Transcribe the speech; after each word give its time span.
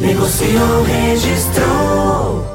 Negociou, 0.00 0.82
registrou. 0.82 2.52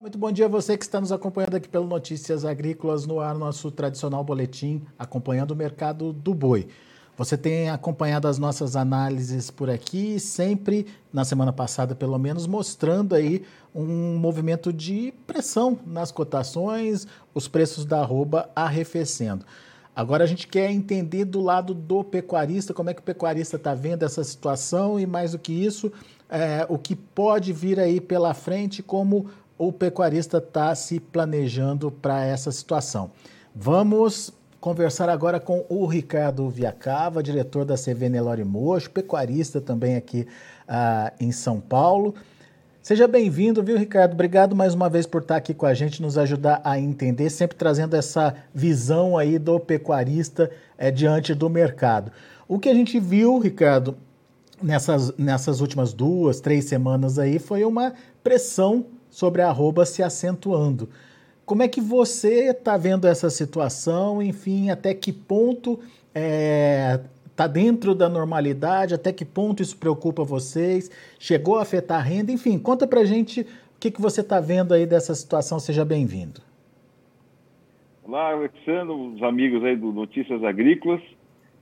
Muito 0.00 0.18
bom 0.18 0.30
dia 0.30 0.44
a 0.44 0.48
você 0.48 0.76
que 0.76 0.84
está 0.84 1.00
nos 1.00 1.10
acompanhando 1.10 1.56
aqui 1.56 1.68
pelo 1.68 1.86
Notícias 1.86 2.44
Agrícolas 2.44 3.06
no 3.06 3.20
ar, 3.20 3.34
nosso 3.34 3.70
tradicional 3.70 4.22
boletim 4.22 4.84
acompanhando 4.98 5.52
o 5.52 5.56
mercado 5.56 6.12
do 6.12 6.34
boi. 6.34 6.68
Você 7.16 7.36
tem 7.36 7.70
acompanhado 7.70 8.26
as 8.26 8.38
nossas 8.38 8.74
análises 8.74 9.48
por 9.48 9.70
aqui, 9.70 10.18
sempre, 10.18 10.86
na 11.12 11.24
semana 11.24 11.52
passada 11.52 11.94
pelo 11.94 12.18
menos, 12.18 12.46
mostrando 12.46 13.14
aí 13.14 13.44
um 13.72 14.16
movimento 14.16 14.72
de 14.72 15.14
pressão 15.24 15.78
nas 15.86 16.10
cotações, 16.10 17.06
os 17.32 17.46
preços 17.46 17.84
da 17.84 18.00
arroba 18.00 18.50
arrefecendo. 18.54 19.44
Agora 19.94 20.24
a 20.24 20.26
gente 20.26 20.48
quer 20.48 20.72
entender 20.72 21.24
do 21.24 21.40
lado 21.40 21.72
do 21.72 22.02
pecuarista, 22.02 22.74
como 22.74 22.90
é 22.90 22.94
que 22.94 23.00
o 23.00 23.04
pecuarista 23.04 23.56
está 23.56 23.74
vendo 23.74 24.04
essa 24.04 24.24
situação 24.24 24.98
e 24.98 25.06
mais 25.06 25.32
do 25.32 25.38
que 25.38 25.52
isso, 25.52 25.92
é, 26.28 26.66
o 26.68 26.76
que 26.76 26.96
pode 26.96 27.52
vir 27.52 27.78
aí 27.78 28.00
pela 28.00 28.34
frente, 28.34 28.82
como 28.82 29.30
o 29.56 29.72
pecuarista 29.72 30.38
está 30.38 30.74
se 30.74 30.98
planejando 30.98 31.92
para 31.92 32.24
essa 32.24 32.50
situação. 32.50 33.12
Vamos 33.54 34.32
conversar 34.64 35.10
agora 35.10 35.38
com 35.38 35.66
o 35.68 35.84
Ricardo 35.84 36.48
Viacava, 36.48 37.22
diretor 37.22 37.66
da 37.66 37.74
CV 37.74 38.08
Nelore 38.08 38.44
Mocho, 38.44 38.90
pecuarista 38.90 39.60
também 39.60 39.94
aqui 39.94 40.26
uh, 40.66 41.12
em 41.20 41.30
São 41.30 41.60
Paulo. 41.60 42.14
Seja 42.80 43.06
bem-vindo, 43.06 43.62
viu, 43.62 43.76
Ricardo? 43.76 44.14
Obrigado 44.14 44.56
mais 44.56 44.72
uma 44.72 44.88
vez 44.88 45.04
por 45.06 45.20
estar 45.20 45.36
aqui 45.36 45.52
com 45.52 45.66
a 45.66 45.74
gente, 45.74 46.00
nos 46.00 46.16
ajudar 46.16 46.62
a 46.64 46.78
entender, 46.78 47.28
sempre 47.28 47.58
trazendo 47.58 47.94
essa 47.94 48.34
visão 48.54 49.18
aí 49.18 49.38
do 49.38 49.60
pecuarista 49.60 50.50
é, 50.78 50.90
diante 50.90 51.34
do 51.34 51.50
mercado. 51.50 52.10
O 52.48 52.58
que 52.58 52.70
a 52.70 52.74
gente 52.74 52.98
viu, 52.98 53.38
Ricardo, 53.38 53.98
nessas, 54.62 55.14
nessas 55.18 55.60
últimas 55.60 55.92
duas, 55.92 56.40
três 56.40 56.64
semanas 56.64 57.18
aí, 57.18 57.38
foi 57.38 57.66
uma 57.66 57.92
pressão 58.22 58.86
sobre 59.10 59.42
a 59.42 59.48
arroba 59.48 59.84
se 59.84 60.02
acentuando. 60.02 60.88
Como 61.46 61.62
é 61.62 61.68
que 61.68 61.80
você 61.80 62.50
está 62.50 62.76
vendo 62.76 63.06
essa 63.06 63.28
situação? 63.28 64.22
Enfim, 64.22 64.70
até 64.70 64.94
que 64.94 65.12
ponto 65.12 65.74
está 65.74 65.90
é, 66.14 67.00
tá 67.36 67.46
dentro 67.46 67.94
da 67.94 68.08
normalidade? 68.08 68.94
Até 68.94 69.12
que 69.12 69.26
ponto 69.26 69.62
isso 69.62 69.76
preocupa 69.76 70.24
vocês? 70.24 70.90
Chegou 71.18 71.58
a 71.58 71.62
afetar 71.62 71.98
a 71.98 72.02
renda? 72.02 72.32
Enfim, 72.32 72.58
conta 72.58 72.86
para 72.86 73.04
gente 73.04 73.42
o 73.42 73.46
que, 73.78 73.90
que 73.90 74.00
você 74.00 74.22
está 74.22 74.40
vendo 74.40 74.72
aí 74.72 74.86
dessa 74.86 75.14
situação. 75.14 75.60
Seja 75.60 75.84
bem-vindo. 75.84 76.40
Olá, 78.02 78.32
Alexandre, 78.32 78.94
os 78.94 79.22
amigos 79.22 79.62
aí 79.64 79.76
do 79.76 79.92
Notícias 79.92 80.42
Agrícolas. 80.42 81.02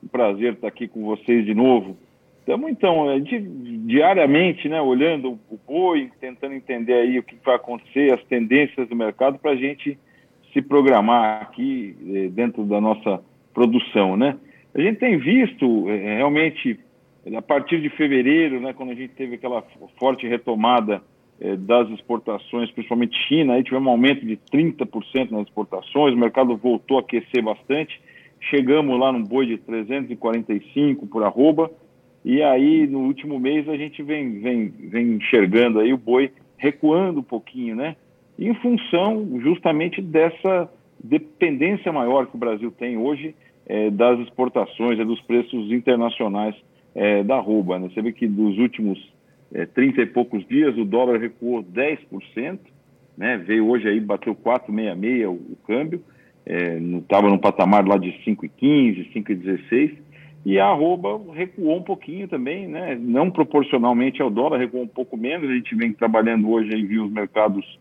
Um 0.02 0.06
prazer 0.06 0.54
estar 0.54 0.68
aqui 0.68 0.86
com 0.86 1.04
vocês 1.04 1.44
de 1.44 1.54
novo 1.54 1.96
Estamos, 2.42 2.72
então, 2.72 3.08
é, 3.08 3.20
diariamente, 3.20 4.68
né, 4.68 4.82
olhando 4.82 5.38
o 5.48 5.56
boi, 5.64 6.10
tentando 6.20 6.54
entender 6.54 6.94
aí 6.94 7.16
o 7.16 7.22
que 7.22 7.36
vai 7.44 7.54
acontecer, 7.54 8.12
as 8.12 8.22
tendências 8.24 8.88
do 8.88 8.96
mercado, 8.96 9.38
para 9.38 9.52
a 9.52 9.56
gente 9.56 9.96
se 10.52 10.60
programar 10.60 11.42
aqui 11.42 11.96
é, 12.12 12.28
dentro 12.30 12.64
da 12.64 12.80
nossa 12.80 13.22
produção, 13.54 14.16
né? 14.16 14.36
A 14.74 14.80
gente 14.80 14.98
tem 14.98 15.18
visto, 15.18 15.88
é, 15.88 16.16
realmente, 16.16 16.80
a 17.32 17.42
partir 17.42 17.80
de 17.80 17.88
fevereiro, 17.90 18.60
né, 18.60 18.72
quando 18.72 18.90
a 18.90 18.96
gente 18.96 19.14
teve 19.14 19.36
aquela 19.36 19.62
forte 19.98 20.26
retomada 20.26 21.00
das 21.58 21.88
exportações, 21.90 22.70
principalmente 22.70 23.16
China, 23.26 23.54
aí 23.54 23.64
tivemos 23.64 23.88
um 23.88 23.90
aumento 23.90 24.24
de 24.24 24.36
30% 24.52 25.30
nas 25.30 25.42
exportações, 25.42 26.14
o 26.14 26.16
mercado 26.16 26.56
voltou 26.56 26.98
a 26.98 27.00
aquecer 27.00 27.42
bastante, 27.42 28.00
chegamos 28.48 28.96
lá 28.96 29.10
num 29.10 29.24
boi 29.24 29.46
de 29.46 29.58
345 29.58 31.04
por 31.08 31.24
arroba, 31.24 31.68
e 32.24 32.42
aí, 32.42 32.86
no 32.86 33.00
último 33.00 33.38
mês, 33.38 33.68
a 33.68 33.76
gente 33.76 34.02
vem, 34.02 34.40
vem, 34.40 34.68
vem 34.68 35.14
enxergando 35.14 35.80
aí 35.80 35.92
o 35.92 35.98
boi 35.98 36.30
recuando 36.56 37.20
um 37.20 37.24
pouquinho, 37.24 37.74
né? 37.74 37.96
Em 38.38 38.54
função 38.54 39.40
justamente 39.40 40.00
dessa 40.00 40.70
dependência 41.02 41.92
maior 41.92 42.26
que 42.26 42.36
o 42.36 42.38
Brasil 42.38 42.70
tem 42.70 42.96
hoje 42.96 43.34
é, 43.66 43.90
das 43.90 44.20
exportações, 44.20 44.98
é, 45.00 45.04
dos 45.04 45.20
preços 45.22 45.72
internacionais 45.72 46.54
é, 46.94 47.24
da 47.24 47.36
arroba. 47.36 47.78
Né? 47.78 47.90
Você 47.92 48.00
vê 48.00 48.12
que 48.12 48.26
dos 48.26 48.56
últimos 48.58 48.98
é, 49.52 49.66
30 49.66 50.02
e 50.02 50.06
poucos 50.06 50.46
dias 50.46 50.76
o 50.78 50.84
dólar 50.84 51.20
recuou 51.20 51.62
10%, 51.64 52.58
né? 53.16 53.36
veio 53.38 53.68
hoje 53.68 53.88
aí, 53.88 53.98
bateu 53.98 54.34
4,66 54.34 55.28
o, 55.28 55.32
o 55.32 55.56
câmbio, 55.66 56.02
estava 56.46 57.26
é, 57.26 57.30
no 57.30 57.38
patamar 57.38 57.86
lá 57.86 57.96
de 57.96 58.12
5,15, 58.24 59.12
5,16 59.12 60.11
e 60.44 60.58
a 60.58 60.66
arroba 60.66 61.20
recuou 61.32 61.76
um 61.76 61.82
pouquinho 61.82 62.26
também, 62.26 62.66
né? 62.66 62.98
não 63.00 63.30
proporcionalmente 63.30 64.20
ao 64.20 64.28
dólar, 64.28 64.58
recuou 64.58 64.82
um 64.82 64.88
pouco 64.88 65.16
menos. 65.16 65.48
A 65.48 65.54
gente 65.54 65.74
vem 65.76 65.92
trabalhando 65.92 66.50
hoje 66.50 66.74
em 66.74 66.84
viu 66.84 67.04
os 67.04 67.12
mercados 67.12 67.78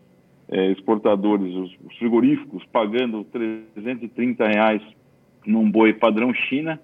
é, 0.47 0.71
exportadores, 0.71 1.55
os, 1.55 1.75
os, 1.85 1.97
frigoríficos, 1.97 2.63
pagando 2.71 3.23
330 3.23 4.47
reais 4.47 4.81
num 5.45 5.71
boi 5.71 5.93
padrão 5.93 6.31
China. 6.33 6.79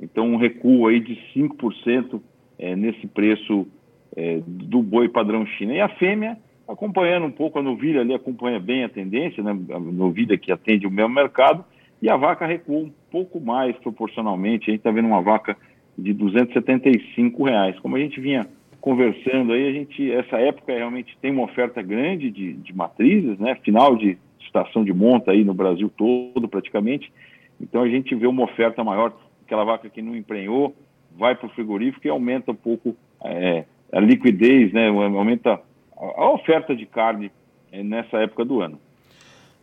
Então, 0.00 0.28
um 0.28 0.36
recuo 0.36 0.86
aí 0.86 1.00
de 1.00 1.18
5% 1.34 2.20
é, 2.56 2.76
nesse 2.76 3.08
preço 3.08 3.66
é, 4.14 4.40
do 4.46 4.80
boi 4.82 5.08
padrão 5.08 5.44
China. 5.46 5.74
E 5.74 5.80
a 5.80 5.88
fêmea, 5.88 6.38
acompanhando 6.68 7.26
um 7.26 7.32
pouco, 7.32 7.58
a 7.58 7.62
novilha 7.62 8.02
ali 8.02 8.14
acompanha 8.14 8.60
bem 8.60 8.84
a 8.84 8.88
tendência, 8.88 9.42
né? 9.42 9.50
a 9.50 9.80
novilha 9.80 10.38
que 10.38 10.52
atende 10.52 10.86
o 10.86 10.90
mesmo 10.92 11.12
mercado, 11.12 11.64
e 12.00 12.08
a 12.08 12.16
vaca 12.16 12.46
recuou 12.46 12.84
um 12.84 12.92
pouco 13.10 13.40
mais 13.40 13.76
proporcionalmente. 13.78 14.70
A 14.70 14.72
gente 14.72 14.80
está 14.80 14.90
vendo 14.90 15.08
uma 15.08 15.22
vaca 15.22 15.56
de 15.96 16.12
275 16.12 17.44
reais. 17.44 17.78
Como 17.80 17.96
a 17.96 17.98
gente 17.98 18.20
vinha 18.20 18.46
conversando 18.80 19.52
aí, 19.52 19.68
a 19.68 19.72
gente 19.72 20.12
essa 20.12 20.36
época 20.38 20.72
realmente 20.72 21.16
tem 21.20 21.32
uma 21.32 21.44
oferta 21.44 21.82
grande 21.82 22.30
de, 22.30 22.52
de 22.54 22.74
matrizes, 22.74 23.38
né? 23.38 23.56
Final 23.64 23.96
de 23.96 24.16
estação 24.40 24.84
de 24.84 24.92
monta 24.92 25.32
aí 25.32 25.44
no 25.44 25.52
Brasil 25.52 25.90
todo 25.96 26.48
praticamente. 26.48 27.12
Então 27.60 27.82
a 27.82 27.88
gente 27.88 28.14
vê 28.14 28.26
uma 28.26 28.44
oferta 28.44 28.84
maior, 28.84 29.12
aquela 29.44 29.64
vaca 29.64 29.90
que 29.90 30.00
não 30.00 30.14
emprenhou, 30.14 30.74
vai 31.16 31.34
para 31.34 31.46
o 31.46 31.50
frigorífico 31.50 32.06
e 32.06 32.10
aumenta 32.10 32.52
um 32.52 32.56
pouco 32.56 32.96
é, 33.24 33.64
a 33.92 34.00
liquidez, 34.00 34.72
né? 34.72 34.88
Aumenta 34.88 35.60
a 35.96 36.30
oferta 36.30 36.76
de 36.76 36.86
carne 36.86 37.32
é, 37.72 37.82
nessa 37.82 38.18
época 38.18 38.44
do 38.44 38.60
ano. 38.60 38.78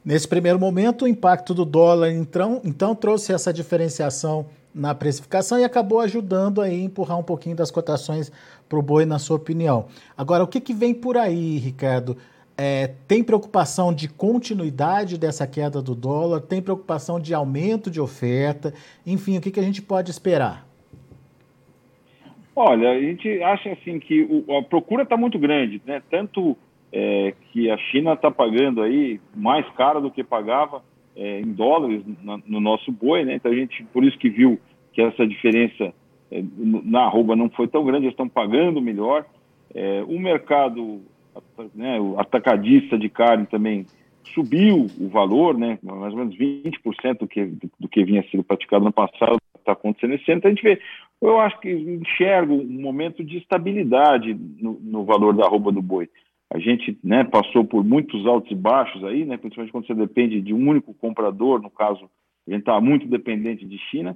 Nesse 0.06 0.28
primeiro 0.28 0.60
momento, 0.60 1.06
o 1.06 1.08
impacto 1.08 1.52
do 1.52 1.66
dólar, 1.66 2.12
então, 2.12 2.62
então 2.64 2.94
trouxe 2.94 3.34
essa 3.34 3.52
diferenciação 3.52 4.46
na 4.74 4.94
precificação 4.94 5.58
e 5.58 5.64
acabou 5.64 6.00
ajudando 6.00 6.62
a 6.62 6.72
empurrar 6.72 7.18
um 7.18 7.24
pouquinho 7.24 7.56
das 7.56 7.72
cotações 7.72 8.32
para 8.70 8.78
o 8.78 8.84
boi, 8.84 9.04
na 9.04 9.18
sua 9.18 9.38
opinião. 9.38 9.88
Agora, 10.16 10.44
o 10.44 10.48
que, 10.48 10.62
que 10.62 10.76
vem 10.76 10.94
por 10.94 11.18
aí, 11.18 11.58
Ricardo? 11.58 12.16
É, 12.56 12.92
tem 13.08 13.24
preocupação 13.24 13.92
de 13.92 14.08
continuidade 14.08 15.18
dessa 15.18 15.48
queda 15.48 15.82
do 15.82 15.96
dólar? 15.96 16.42
Tem 16.42 16.62
preocupação 16.62 17.20
de 17.20 17.34
aumento 17.34 17.90
de 17.90 18.00
oferta? 18.00 18.76
Enfim, 19.08 19.40
o 19.40 19.42
que, 19.42 19.50
que 19.50 19.60
a 19.60 19.64
gente 19.64 19.82
pode 19.82 20.12
esperar? 20.12 20.68
Olha, 22.56 22.92
a 22.92 23.02
gente 23.02 23.42
acha 23.42 23.72
assim 23.72 24.00
que 24.00 24.46
a 24.56 24.62
procura 24.62 25.02
está 25.02 25.18
muito 25.18 25.40
grande, 25.40 25.82
né? 25.84 26.02
Tanto 26.12 26.56
é, 26.96 27.34
que 27.52 27.70
a 27.70 27.78
China 27.78 28.14
está 28.14 28.32
pagando 28.32 28.82
aí 28.82 29.20
mais 29.36 29.68
caro 29.72 30.00
do 30.00 30.10
que 30.10 30.24
pagava 30.24 30.82
é, 31.14 31.42
em 31.42 31.52
dólares 31.52 32.02
na, 32.24 32.40
no 32.48 32.62
nosso 32.62 32.90
boi, 32.90 33.26
né? 33.26 33.36
Então 33.36 33.52
a 33.52 33.56
gente, 33.56 33.84
por 33.92 34.02
isso 34.06 34.18
que 34.18 34.30
viu 34.30 34.58
que 34.94 35.02
essa 35.02 35.28
diferença 35.28 35.94
é, 36.32 36.42
na 36.58 37.02
arroba 37.02 37.36
não 37.36 37.50
foi 37.50 37.68
tão 37.68 37.84
grande, 37.84 38.06
eles 38.06 38.14
estão 38.14 38.30
pagando 38.30 38.82
melhor. 38.82 39.26
É, 39.74 40.04
o 40.08 40.18
mercado, 40.18 41.02
né, 41.76 42.00
o 42.00 42.18
atacadista 42.18 42.98
de 42.98 43.10
carne 43.10 43.46
também 43.46 43.86
subiu 44.34 44.88
o 44.98 45.10
valor, 45.10 45.58
né? 45.58 45.78
Mais 45.84 46.14
ou 46.14 46.20
menos 46.20 46.38
20% 46.38 47.20
do 47.20 47.28
que, 47.28 47.46
do, 47.78 47.90
que 47.90 48.06
vinha 48.06 48.26
sendo 48.32 48.44
praticado 48.44 48.86
no 48.86 48.94
passado 48.94 49.36
está 49.60 49.74
acontecendo 49.74 50.14
esse 50.14 50.32
ano. 50.32 50.38
Então 50.38 50.50
a 50.50 50.54
gente 50.54 50.64
vê, 50.64 50.80
eu 51.22 51.40
acho 51.42 51.60
que 51.60 51.72
enxergo 51.72 52.54
um 52.54 52.82
momento 52.82 53.22
de 53.22 53.38
estabilidade 53.38 54.34
no, 54.62 54.80
no 54.82 55.04
valor 55.04 55.36
da 55.36 55.44
arroba 55.44 55.74
do 55.74 55.82
boi 55.82 56.08
a 56.54 56.60
gente 56.60 56.98
né, 57.04 57.24
passou 57.24 57.66
por 57.66 57.84
muitos 57.84 58.26
altos 58.26 58.52
e 58.52 58.56
baixos 58.56 59.04
aí, 59.04 59.26
né, 59.26 59.38
principalmente 59.38 59.72
quando 59.72 59.88
você 59.88 59.96
depende 59.96 60.42
de 60.42 60.54
um 60.54 60.70
único 60.70 60.94
comprador, 60.94 61.62
no 61.62 61.70
caso, 61.70 62.10
a 62.48 62.52
gente 62.52 62.62
está 62.62 62.80
muito 62.80 63.08
dependente 63.08 63.66
de 63.66 63.78
China. 63.90 64.16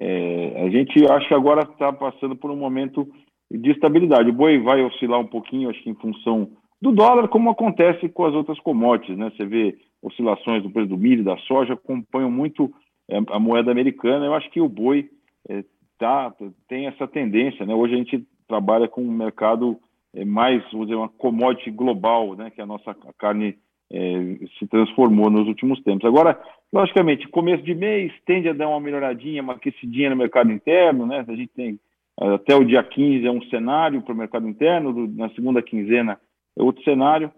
É, 0.00 0.64
a 0.64 0.70
gente 0.70 1.04
acha 1.10 1.28
que 1.28 1.34
agora 1.34 1.62
está 1.62 1.92
passando 1.92 2.36
por 2.36 2.50
um 2.50 2.56
momento 2.56 3.08
de 3.50 3.70
estabilidade. 3.70 4.30
O 4.30 4.34
boi 4.34 4.58
vai 4.58 4.82
oscilar 4.82 5.20
um 5.20 5.26
pouquinho, 5.26 5.70
acho 5.70 5.82
que 5.82 5.90
em 5.90 5.94
função 5.94 6.50
do 6.80 6.92
dólar, 6.92 7.28
como 7.28 7.50
acontece 7.50 8.08
com 8.08 8.24
as 8.24 8.34
outras 8.34 8.58
commodities, 8.60 9.16
né? 9.16 9.30
Você 9.30 9.46
vê 9.46 9.76
oscilações 10.02 10.62
do 10.62 10.70
preço 10.70 10.88
do 10.88 10.98
milho, 10.98 11.24
da 11.24 11.36
soja, 11.38 11.74
acompanham 11.74 12.30
muito 12.30 12.72
é, 13.08 13.18
a 13.30 13.38
moeda 13.38 13.70
americana. 13.70 14.26
Eu 14.26 14.34
acho 14.34 14.50
que 14.50 14.60
o 14.60 14.68
boi 14.68 15.08
é, 15.48 15.64
tá, 15.98 16.32
tem 16.68 16.86
essa 16.86 17.06
tendência, 17.06 17.64
né? 17.64 17.74
Hoje 17.74 17.94
a 17.94 17.98
gente 17.98 18.26
trabalha 18.46 18.88
com 18.88 19.02
um 19.02 19.10
mercado 19.10 19.78
é, 20.14 20.24
mais, 20.24 20.62
vamos 20.70 20.86
dizer, 20.86 20.96
uma 20.96 21.08
commodity 21.08 21.70
global, 21.70 22.34
né? 22.34 22.50
Que 22.50 22.60
a 22.60 22.66
nossa 22.66 22.94
carne 23.18 23.56
é, 23.92 24.38
se 24.58 24.66
transformou 24.66 25.30
nos 25.30 25.46
últimos 25.46 25.82
tempos. 25.82 26.06
Agora, 26.06 26.40
logicamente, 26.72 27.28
começo 27.28 27.62
de 27.62 27.74
mês 27.74 28.12
tende 28.24 28.48
a 28.48 28.52
dar 28.52 28.68
uma 28.68 28.80
melhoradinha, 28.80 29.42
uma 29.42 29.54
aquecidinha 29.54 30.10
no 30.10 30.16
mercado 30.16 30.50
interno, 30.52 31.06
né? 31.06 31.24
A 31.26 31.34
gente 31.34 31.52
tem 31.54 31.78
até 32.16 32.54
o 32.54 32.64
dia 32.64 32.82
15 32.82 33.26
é 33.26 33.30
um 33.30 33.42
cenário 33.46 34.00
para 34.02 34.14
o 34.14 34.16
mercado 34.16 34.48
interno, 34.48 35.08
na 35.08 35.28
segunda 35.30 35.60
quinzena 35.62 36.18
é 36.56 36.62
outro 36.62 36.82
cenário, 36.84 37.30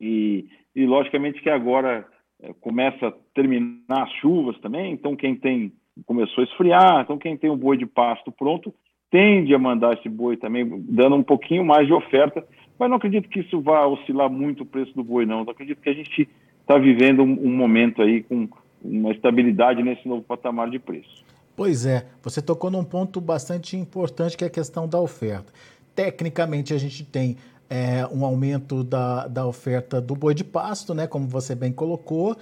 e, 0.00 0.46
e 0.74 0.84
logicamente 0.84 1.40
que 1.40 1.48
agora 1.48 2.04
é, 2.42 2.52
começa 2.54 3.08
a 3.08 3.12
terminar 3.34 4.02
as 4.02 4.12
chuvas 4.14 4.58
também, 4.60 4.92
então 4.92 5.14
quem 5.14 5.36
tem, 5.36 5.72
começou 6.04 6.42
a 6.42 6.44
esfriar, 6.44 7.02
então 7.02 7.16
quem 7.16 7.36
tem 7.36 7.50
o 7.50 7.56
boi 7.56 7.76
de 7.76 7.86
pasto 7.86 8.32
pronto, 8.32 8.74
tende 9.12 9.54
a 9.54 9.58
mandar 9.58 9.92
esse 9.92 10.08
boi 10.08 10.38
também, 10.38 10.66
dando 10.88 11.14
um 11.16 11.22
pouquinho 11.22 11.62
mais 11.62 11.86
de 11.86 11.92
oferta, 11.92 12.42
mas 12.78 12.88
não 12.88 12.96
acredito 12.96 13.28
que 13.28 13.40
isso 13.40 13.60
vá 13.60 13.86
oscilar 13.86 14.30
muito 14.30 14.62
o 14.62 14.66
preço 14.66 14.92
do 14.94 15.04
boi, 15.04 15.26
não. 15.26 15.42
Eu 15.42 15.50
acredito 15.50 15.82
que 15.82 15.90
a 15.90 15.92
gente 15.92 16.26
está 16.62 16.78
vivendo 16.78 17.22
um, 17.22 17.46
um 17.46 17.54
momento 17.54 18.00
aí 18.00 18.22
com 18.22 18.48
uma 18.82 19.12
estabilidade 19.12 19.82
nesse 19.82 20.08
novo 20.08 20.22
patamar 20.22 20.70
de 20.70 20.78
preço. 20.78 21.22
Pois 21.54 21.84
é, 21.84 22.06
você 22.22 22.40
tocou 22.40 22.70
num 22.70 22.82
ponto 22.82 23.20
bastante 23.20 23.76
importante 23.76 24.34
que 24.34 24.44
é 24.44 24.46
a 24.46 24.50
questão 24.50 24.88
da 24.88 24.98
oferta. 24.98 25.52
Tecnicamente, 25.94 26.72
a 26.72 26.78
gente 26.78 27.04
tem 27.04 27.36
é, 27.68 28.06
um 28.10 28.24
aumento 28.24 28.82
da, 28.82 29.28
da 29.28 29.46
oferta 29.46 30.00
do 30.00 30.16
boi 30.16 30.34
de 30.34 30.42
pasto, 30.42 30.94
né, 30.94 31.06
como 31.06 31.28
você 31.28 31.54
bem 31.54 31.70
colocou, 31.70 32.34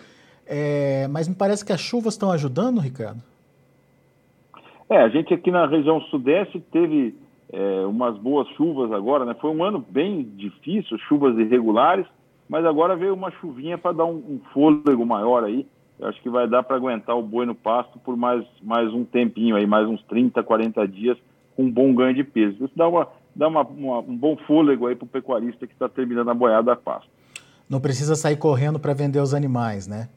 é, 0.47 1.09
mas 1.09 1.27
me 1.27 1.35
parece 1.35 1.65
que 1.65 1.73
as 1.73 1.81
chuvas 1.81 2.15
estão 2.15 2.31
ajudando, 2.31 2.81
Ricardo? 2.81 3.21
É, 4.91 4.99
a 4.99 5.09
gente 5.09 5.33
aqui 5.33 5.53
na 5.53 5.67
região 5.67 6.01
sudeste 6.03 6.61
teve 6.73 7.15
é, 7.53 7.87
umas 7.87 8.19
boas 8.19 8.49
chuvas 8.57 8.91
agora, 8.91 9.25
né? 9.25 9.37
Foi 9.41 9.49
um 9.49 9.63
ano 9.63 9.85
bem 9.89 10.25
difícil, 10.37 10.99
chuvas 11.09 11.39
irregulares, 11.39 12.05
mas 12.49 12.65
agora 12.65 12.97
veio 12.97 13.15
uma 13.15 13.31
chuvinha 13.31 13.79
para 13.79 13.93
dar 13.93 14.05
um, 14.05 14.17
um 14.17 14.41
fôlego 14.53 15.07
maior 15.07 15.45
aí. 15.45 15.65
Eu 15.97 16.09
acho 16.09 16.21
que 16.21 16.29
vai 16.29 16.49
dar 16.49 16.65
para 16.65 16.75
aguentar 16.75 17.17
o 17.17 17.23
boi 17.23 17.47
no 17.47 17.55
pasto 17.55 18.01
por 18.01 18.17
mais, 18.17 18.45
mais 18.61 18.93
um 18.93 19.05
tempinho 19.05 19.55
aí, 19.55 19.65
mais 19.65 19.87
uns 19.87 20.03
30, 20.05 20.43
40 20.43 20.89
dias, 20.89 21.17
com 21.55 21.65
um 21.65 21.71
bom 21.71 21.95
ganho 21.95 22.15
de 22.15 22.25
peso. 22.25 22.65
Isso 22.65 22.73
dá, 22.75 22.89
uma, 22.89 23.07
dá 23.37 23.47
uma, 23.47 23.63
uma 23.63 23.99
um 24.01 24.17
bom 24.17 24.37
fôlego 24.39 24.89
aí 24.89 24.97
para 24.97 25.05
o 25.05 25.09
pecuarista 25.09 25.69
que 25.69 25.73
está 25.73 25.89
terminando 25.89 26.31
a 26.31 26.35
boiada 26.35 26.73
a 26.73 26.77
pasto. 26.77 27.09
Não 27.69 27.81
precisa 27.81 28.17
sair 28.17 28.37
correndo 28.37 28.81
para 28.81 28.93
vender 28.93 29.21
os 29.21 29.35
animais, 29.35 29.87
né? 29.87 30.09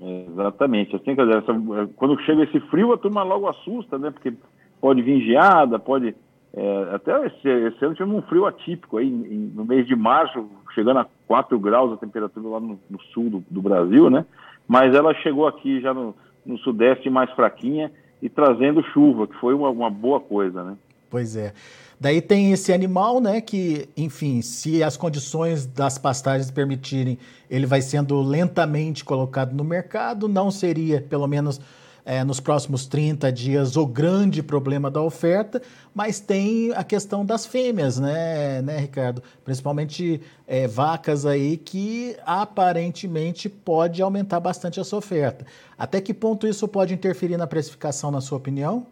Exatamente. 0.00 0.96
Assim, 0.96 1.14
quer 1.14 1.26
dizer, 1.26 1.38
essa, 1.38 1.88
quando 1.96 2.20
chega 2.22 2.44
esse 2.44 2.60
frio, 2.68 2.92
a 2.92 2.98
turma 2.98 3.22
logo 3.22 3.48
assusta, 3.48 3.98
né? 3.98 4.10
Porque 4.10 4.32
pode 4.80 5.02
vir 5.02 5.20
geada, 5.22 5.78
pode. 5.78 6.14
É, 6.54 6.94
até 6.94 7.26
esse, 7.26 7.48
esse, 7.48 7.84
ano 7.84 7.94
tivemos 7.94 8.16
um 8.16 8.26
frio 8.28 8.46
atípico 8.46 8.96
aí, 8.96 9.06
em, 9.06 9.52
no 9.54 9.64
mês 9.64 9.86
de 9.86 9.94
março, 9.94 10.48
chegando 10.74 11.00
a 11.00 11.06
4 11.26 11.58
graus 11.58 11.92
a 11.92 11.98
temperatura 11.98 12.48
lá 12.48 12.60
no, 12.60 12.78
no 12.88 13.00
sul 13.12 13.28
do, 13.28 13.44
do 13.50 13.60
Brasil, 13.60 14.08
né? 14.08 14.24
mas 14.66 14.94
ela 14.94 15.14
chegou 15.14 15.46
aqui 15.46 15.80
já 15.80 15.94
no, 15.94 16.14
no 16.44 16.58
sudeste 16.58 17.08
mais 17.08 17.30
fraquinha 17.32 17.90
e 18.20 18.28
trazendo 18.28 18.82
chuva, 18.92 19.26
que 19.26 19.36
foi 19.36 19.54
uma, 19.54 19.70
uma 19.70 19.90
boa 19.90 20.20
coisa, 20.20 20.64
né? 20.64 20.76
Pois 21.08 21.36
é. 21.36 21.52
Daí 21.98 22.20
tem 22.20 22.52
esse 22.52 22.72
animal, 22.72 23.20
né, 23.20 23.40
que, 23.40 23.88
enfim, 23.96 24.42
se 24.42 24.82
as 24.82 24.98
condições 24.98 25.64
das 25.64 25.96
pastagens 25.96 26.50
permitirem, 26.50 27.18
ele 27.48 27.64
vai 27.64 27.80
sendo 27.80 28.20
lentamente 28.20 29.02
colocado 29.02 29.54
no 29.54 29.64
mercado, 29.64 30.28
não 30.28 30.50
seria, 30.50 31.00
pelo 31.00 31.26
menos 31.26 31.58
é, 32.04 32.22
nos 32.22 32.38
próximos 32.38 32.86
30 32.86 33.32
dias 33.32 33.76
o 33.76 33.84
grande 33.84 34.40
problema 34.42 34.90
da 34.90 35.00
oferta, 35.00 35.60
mas 35.92 36.20
tem 36.20 36.70
a 36.74 36.84
questão 36.84 37.24
das 37.24 37.44
fêmeas, 37.46 37.98
né, 37.98 38.60
né 38.62 38.78
Ricardo? 38.78 39.22
Principalmente 39.42 40.20
é, 40.46 40.68
vacas 40.68 41.26
aí 41.26 41.56
que 41.56 42.14
aparentemente 42.24 43.48
pode 43.48 44.00
aumentar 44.00 44.38
bastante 44.38 44.78
essa 44.78 44.96
oferta. 44.96 45.44
Até 45.76 46.00
que 46.00 46.14
ponto 46.14 46.46
isso 46.46 46.68
pode 46.68 46.94
interferir 46.94 47.38
na 47.38 47.46
precificação, 47.46 48.10
na 48.10 48.20
sua 48.20 48.38
opinião? 48.38 48.86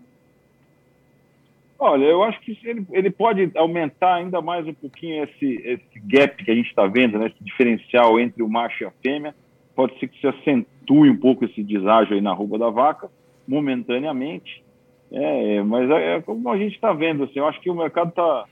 Olha, 1.79 2.05
eu 2.05 2.23
acho 2.23 2.41
que 2.41 2.59
ele, 2.65 2.87
ele 2.93 3.11
pode 3.11 3.51
aumentar 3.57 4.15
ainda 4.15 4.41
mais 4.41 4.67
um 4.67 4.75
pouquinho 4.75 5.25
esse, 5.25 5.55
esse 5.65 6.01
gap 6.05 6.43
que 6.45 6.51
a 6.51 6.55
gente 6.55 6.69
está 6.69 6.87
vendo, 6.87 7.19
né, 7.19 7.27
esse 7.27 7.43
diferencial 7.45 8.19
entre 8.21 8.43
o 8.43 8.49
macho 8.49 8.85
e 8.85 8.87
a 8.87 8.93
fêmea 9.03 9.35
pode 9.75 9.99
ser 9.99 10.09
que 10.09 10.21
se 10.21 10.27
acentue 10.27 11.11
um 11.11 11.17
pouco 11.17 11.45
esse 11.45 11.63
deságio 11.63 12.15
aí 12.15 12.21
na 12.21 12.33
roupa 12.33 12.59
da 12.59 12.71
vaca, 12.71 13.11
momentaneamente. 13.47 14.63
É, 15.11 15.63
mas 15.63 15.91
é, 15.91 16.17
é 16.17 16.21
como 16.21 16.49
a 16.49 16.57
gente 16.57 16.75
está 16.75 16.93
vendo, 16.93 17.25
assim, 17.25 17.39
eu 17.39 17.47
acho 17.47 17.61
que 17.61 17.71
o 17.71 17.75
mercado 17.75 18.11
está 18.11 18.45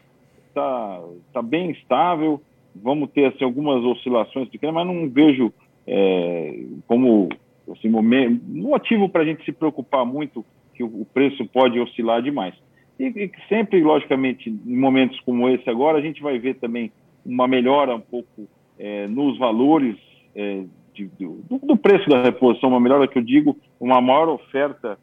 tá, 0.52 1.00
tá 1.32 1.42
bem 1.42 1.70
estável, 1.70 2.40
vamos 2.74 3.10
ter 3.10 3.26
assim, 3.26 3.44
algumas 3.44 3.84
oscilações 3.84 4.48
pequenas, 4.48 4.74
mas 4.74 4.86
não 4.86 5.08
vejo 5.08 5.52
é, 5.86 6.64
como 6.86 7.28
assim, 7.70 7.88
motivo 7.88 9.08
para 9.08 9.22
a 9.22 9.24
gente 9.24 9.44
se 9.44 9.52
preocupar 9.52 10.04
muito 10.04 10.44
que 10.74 10.82
o, 10.82 11.04
preço 11.04 11.46
pode 11.46 11.78
oscilar 11.78 12.22
demais. 12.22 12.54
E, 12.98 13.06
e, 13.06 13.30
sempre, 13.48 13.82
logicamente, 13.82 14.50
em 14.50 14.76
momentos 14.76 15.18
como 15.20 15.48
esse 15.48 15.68
agora, 15.68 15.98
a 15.98 16.00
gente 16.00 16.22
vai 16.22 16.38
ver 16.38 16.54
também 16.54 16.92
uma 17.24 17.46
melhora 17.48 17.94
um 17.94 18.00
pouco 18.00 18.48
é, 18.78 19.06
nos 19.06 19.38
valores 19.38 19.96
é, 20.34 20.64
de, 20.94 21.06
do, 21.18 21.58
do, 21.62 21.76
preço 21.76 22.08
da 22.08 22.22
reposição, 22.22 22.68
uma 22.70 22.80
melhora 22.80 23.08
que 23.08 23.18
eu 23.18 23.22
digo, 23.22 23.56
uma 23.80 24.00
maior 24.00 24.28
oferta 24.28 24.98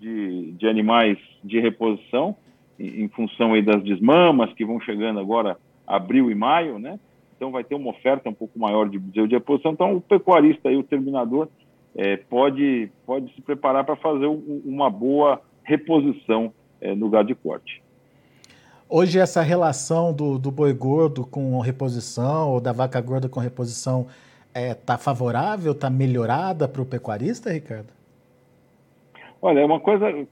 de, 0.00 0.52
de 0.52 0.66
animais 0.66 1.18
de 1.42 1.60
reposição, 1.60 2.36
em, 2.78 3.04
em, 3.04 3.08
função 3.08 3.54
aí 3.54 3.62
das 3.62 3.82
desmamas 3.82 4.52
que 4.54 4.64
vão 4.64 4.80
chegando 4.80 5.20
agora 5.20 5.56
abril 5.86 6.30
e 6.30 6.34
maio, 6.34 6.78
né? 6.78 6.98
Então 7.36 7.50
vai 7.50 7.62
ter 7.62 7.74
uma 7.74 7.90
oferta 7.90 8.28
um 8.28 8.34
pouco 8.34 8.58
maior 8.58 8.88
de 8.88 8.98
de 8.98 9.26
reposição. 9.28 9.72
Então 9.72 9.96
o 9.96 10.00
pecuarista 10.00 10.68
aí, 10.68 10.76
o 10.76 10.82
terminador, 10.82 11.48
é, 11.96 12.16
pode, 12.16 12.90
pode 13.04 13.32
se 13.34 13.40
preparar 13.40 13.84
para 13.84 13.96
fazer 13.96 14.26
um, 14.26 14.62
uma 14.64 14.90
boa 14.90 15.40
reposição 15.64 16.52
é, 16.80 16.94
no 16.94 17.08
gado 17.08 17.28
de 17.28 17.34
corte. 17.34 17.82
Hoje 18.88 19.18
essa 19.18 19.42
relação 19.42 20.12
do, 20.12 20.38
do 20.38 20.50
boi 20.50 20.72
gordo 20.72 21.26
com 21.26 21.58
reposição, 21.60 22.50
ou 22.50 22.60
da 22.60 22.72
vaca 22.72 23.00
gorda 23.00 23.28
com 23.28 23.38
reposição, 23.38 24.06
está 24.48 24.60
é, 24.60 24.74
tá 24.74 24.96
favorável, 24.96 25.72
está 25.72 25.90
melhorada 25.90 26.66
para 26.66 26.80
o 26.80 26.86
pecuarista, 26.86 27.52
Ricardo? 27.52 27.98
Olha, 29.40 29.60
é 29.60 29.64
uma 29.64 29.78
coisa 29.78 30.26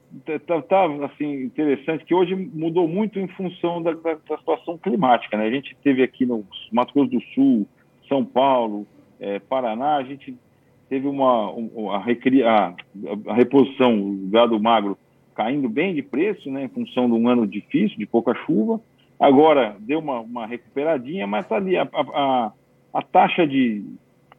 tá, 0.45 0.61
tá, 0.61 0.85
assim 1.05 1.43
interessante 1.43 2.03
que 2.03 2.13
hoje 2.13 2.35
mudou 2.35 2.87
muito 2.87 3.17
em 3.19 3.27
função 3.29 3.81
da, 3.81 3.93
da, 3.93 4.17
da, 4.27 4.37
situação 4.37 4.77
climática. 4.77 5.37
Né? 5.37 5.45
A 5.45 5.51
gente 5.51 5.77
teve 5.81 6.03
aqui 6.03 6.25
no 6.25 6.43
Mato 6.71 6.93
Grosso 6.93 7.11
do 7.11 7.21
Sul, 7.33 7.65
São 8.09 8.25
Paulo, 8.25 8.85
é, 9.19 9.39
Paraná, 9.39 9.95
a 9.95 10.03
gente 10.03 10.35
teve 10.89 11.07
uma, 11.07 11.53
a, 11.93 13.31
a, 13.31 13.33
reposição 13.33 13.97
do 13.97 14.29
gado 14.29 14.59
magro 14.59 14.97
caindo 15.37 15.69
bem 15.69 15.93
de 15.93 16.01
preço, 16.01 16.49
né, 16.49 16.63
em 16.63 16.67
função 16.67 17.05
de 17.05 17.13
um 17.13 17.29
ano 17.29 17.45
difícil, 17.45 17.95
de 17.95 18.07
pouca 18.07 18.33
chuva. 18.33 18.81
Agora 19.19 19.75
deu 19.79 19.99
uma, 19.99 20.19
uma 20.19 20.47
recuperadinha, 20.47 21.27
mas 21.27 21.45
está 21.45 21.57
ali 21.57 21.77
a, 21.77 21.87
a, 21.93 22.51
a 22.91 23.01
taxa 23.03 23.45
de 23.45 23.85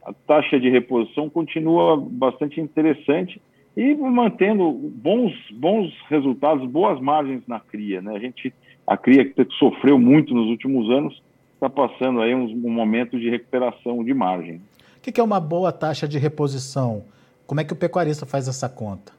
a 0.03 0.13
taxa 0.13 0.59
de 0.59 0.69
reposição 0.69 1.29
continua 1.29 1.97
bastante 1.97 2.59
interessante 2.59 3.41
e 3.77 3.95
mantendo 3.95 4.71
bons, 4.71 5.33
bons 5.53 5.93
resultados, 6.09 6.69
boas 6.69 6.99
margens 6.99 7.43
na 7.47 7.59
cria. 7.59 8.01
Né? 8.01 8.15
A 8.15 8.19
gente, 8.19 8.53
a 8.87 8.97
cria 8.97 9.23
que 9.23 9.45
sofreu 9.57 9.99
muito 9.99 10.33
nos 10.33 10.47
últimos 10.47 10.89
anos, 10.89 11.21
está 11.53 11.69
passando 11.69 12.21
aí 12.21 12.33
um, 12.33 12.45
um, 12.45 12.71
momento 12.71 13.19
de 13.19 13.29
recuperação 13.29 14.03
de 14.03 14.13
margem. 14.13 14.55
O 14.97 15.01
que, 15.01 15.11
que 15.11 15.19
é 15.19 15.23
uma 15.23 15.39
boa 15.39 15.71
taxa 15.71 16.07
de 16.07 16.17
reposição? 16.17 17.03
Como 17.45 17.59
é 17.59 17.63
que 17.63 17.73
o 17.73 17.75
pecuarista 17.75 18.25
faz 18.25 18.47
essa 18.47 18.69
conta? 18.69 19.18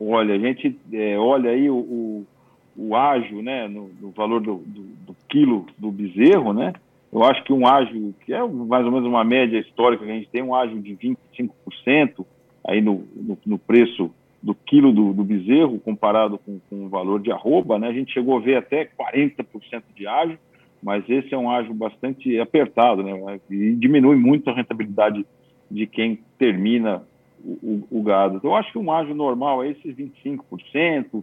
Olha, 0.00 0.34
a 0.34 0.38
gente 0.38 0.78
é, 0.94 1.18
olha 1.18 1.50
aí 1.50 1.68
o, 1.68 1.76
o, 1.76 2.26
o 2.74 2.96
ágio, 2.96 3.42
né, 3.42 3.68
no, 3.68 3.90
no 4.00 4.10
valor 4.10 4.40
do, 4.40 4.56
do, 4.66 4.82
do, 5.06 5.16
quilo 5.28 5.66
do 5.76 5.90
bezerro, 5.90 6.54
né, 6.54 6.72
eu 7.12 7.22
acho 7.22 7.44
que 7.44 7.52
um 7.52 7.66
ágio, 7.66 8.14
que 8.24 8.32
é 8.32 8.42
mais 8.42 8.86
ou 8.86 8.92
menos 8.92 9.06
uma 9.06 9.22
média 9.22 9.58
histórica 9.58 10.04
que 10.04 10.10
a 10.10 10.14
gente 10.14 10.30
tem, 10.30 10.42
um 10.42 10.54
ágio 10.54 10.80
de 10.80 10.96
25% 10.96 12.24
aí 12.66 12.80
no, 12.80 13.04
no, 13.14 13.38
no, 13.44 13.58
preço 13.58 14.10
do 14.42 14.54
quilo 14.54 14.92
do, 14.92 15.12
do 15.12 15.22
bezerro 15.22 15.78
comparado 15.80 16.38
com, 16.38 16.58
com, 16.70 16.86
o 16.86 16.88
valor 16.88 17.20
de 17.20 17.30
arroba, 17.30 17.78
né? 17.78 17.88
A 17.88 17.92
gente 17.92 18.12
chegou 18.12 18.38
a 18.38 18.40
ver 18.40 18.56
até 18.56 18.84
40% 18.86 19.82
de 19.94 20.06
ágio. 20.06 20.38
mas 20.82 21.04
esse 21.08 21.34
é 21.34 21.38
um 21.38 21.50
ágio 21.50 21.74
bastante 21.74 22.38
apertado, 22.38 23.02
né? 23.02 23.40
E 23.50 23.74
diminui 23.74 24.16
muito 24.16 24.48
a 24.48 24.54
rentabilidade 24.54 25.26
de 25.70 25.86
quem 25.86 26.20
termina 26.38 27.02
o, 27.44 27.86
o, 27.90 28.00
o 28.00 28.02
gado. 28.02 28.36
Então, 28.36 28.50
eu 28.50 28.56
acho 28.56 28.72
que 28.72 28.78
um 28.78 28.92
ágio 28.92 29.14
normal 29.14 29.62
é 29.64 29.70
esses 29.70 29.94
25%, 29.94 30.44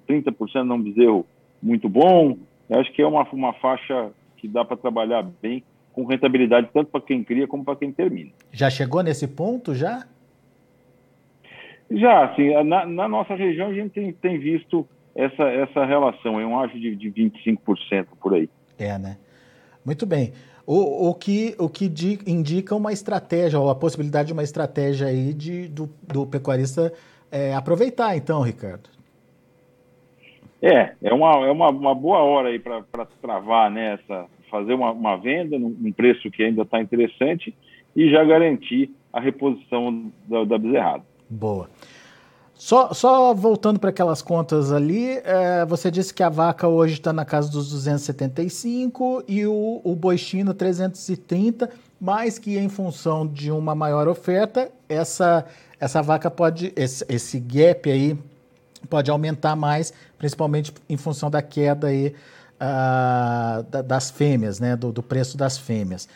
30% 0.07 0.63
não 0.63 0.81
bezerro 0.81 1.25
muito 1.61 1.87
bom. 1.87 2.37
Eu 2.69 2.79
acho 2.79 2.91
que 2.93 3.01
é 3.01 3.07
uma, 3.07 3.23
uma 3.31 3.53
faixa 3.53 4.11
que 4.37 4.47
dá 4.47 4.63
para 4.63 4.77
trabalhar 4.77 5.23
bem 5.41 5.63
com 5.93 6.05
rentabilidade 6.05 6.69
tanto 6.73 6.91
para 6.91 7.01
quem 7.01 7.23
cria 7.23 7.47
como 7.47 7.65
para 7.65 7.75
quem 7.75 7.91
termina. 7.91 8.31
Já 8.51 8.69
chegou 8.69 9.01
nesse 9.01 9.27
ponto 9.27 9.73
já? 9.73 10.05
Já, 11.89 12.25
assim, 12.25 12.53
na, 12.63 12.85
na 12.85 13.07
nossa 13.07 13.33
região 13.33 13.69
a 13.69 13.73
gente 13.73 13.91
tem, 13.91 14.13
tem 14.13 14.37
visto 14.37 14.87
essa, 15.15 15.43
essa 15.43 15.85
relação, 15.85 16.39
é 16.39 16.45
um 16.45 16.59
ágio 16.59 16.79
de, 16.79 16.95
de 16.95 17.09
25% 17.09 18.07
por 18.21 18.35
aí. 18.35 18.49
É, 18.77 18.97
né? 18.99 19.17
Muito 19.83 20.05
bem. 20.05 20.33
O, 20.67 21.09
o 21.09 21.13
que, 21.15 21.55
o 21.57 21.69
que 21.69 21.87
di, 21.87 22.19
indica 22.27 22.75
uma 22.75 22.91
estratégia, 22.91 23.57
ou 23.57 23.69
a 23.69 23.75
possibilidade 23.75 24.27
de 24.27 24.33
uma 24.33 24.43
estratégia 24.43 25.07
aí 25.07 25.33
de, 25.33 25.69
do, 25.69 25.89
do 26.03 26.27
pecuarista 26.27 26.91
é, 27.31 27.55
aproveitar, 27.55 28.17
então, 28.17 28.41
Ricardo. 28.41 28.89
É, 30.61 30.91
é 31.01 31.13
uma, 31.13 31.47
é 31.47 31.51
uma, 31.51 31.69
uma 31.69 31.95
boa 31.95 32.19
hora 32.19 32.49
aí 32.49 32.59
para 32.59 32.83
travar 33.21 33.71
nessa, 33.71 34.23
né, 34.23 34.25
fazer 34.51 34.73
uma, 34.73 34.91
uma 34.91 35.15
venda 35.15 35.57
num 35.57 35.91
preço 35.93 36.29
que 36.29 36.43
ainda 36.43 36.63
está 36.63 36.81
interessante 36.81 37.55
e 37.95 38.09
já 38.09 38.23
garantir 38.25 38.91
a 39.13 39.21
reposição 39.21 40.11
da, 40.27 40.43
da 40.43 40.57
bezerrada. 40.57 41.03
Boa. 41.29 41.69
Só, 42.57 42.91
só 42.91 43.35
voltando 43.35 43.79
para 43.79 43.91
aquelas 43.91 44.21
contas 44.21 44.71
ali, 44.71 45.21
é, 45.23 45.63
você 45.65 45.91
disse 45.91 46.11
que 46.11 46.23
a 46.23 46.29
vaca 46.29 46.67
hoje 46.67 46.95
está 46.95 47.13
na 47.13 47.23
casa 47.23 47.51
dos 47.51 47.69
275 47.69 49.23
e 49.27 49.45
o, 49.45 49.79
o 49.83 49.95
boi 49.95 50.17
chino 50.17 50.55
330, 50.55 51.69
mas 52.01 52.39
que 52.39 52.57
em 52.57 52.67
função 52.67 53.27
de 53.27 53.51
uma 53.51 53.75
maior 53.75 54.07
oferta, 54.07 54.71
essa, 54.89 55.45
essa 55.79 56.01
vaca 56.01 56.31
pode, 56.31 56.73
esse, 56.75 57.05
esse 57.07 57.39
gap 57.39 57.91
aí 57.91 58.17
pode 58.89 59.11
aumentar 59.11 59.55
mais, 59.55 59.93
principalmente 60.17 60.73
em 60.89 60.97
função 60.97 61.29
da 61.29 61.43
queda 61.43 61.87
aí, 61.87 62.15
uh, 62.59 63.83
das 63.83 64.09
fêmeas, 64.09 64.59
né, 64.59 64.75
do, 64.75 64.91
do 64.91 65.03
preço 65.03 65.37
das 65.37 65.59
fêmeas. 65.59 66.09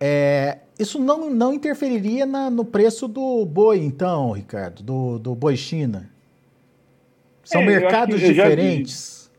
É, 0.00 0.58
isso 0.82 1.02
não, 1.02 1.30
não 1.30 1.54
interferiria 1.54 2.26
na, 2.26 2.50
no 2.50 2.64
preço 2.64 3.08
do 3.08 3.44
boi, 3.46 3.78
então, 3.78 4.32
Ricardo, 4.32 4.82
do, 4.82 5.18
do 5.18 5.34
boi 5.34 5.56
China? 5.56 6.10
São 7.42 7.62
é, 7.62 7.66
mercados 7.66 8.20
diferentes? 8.20 9.30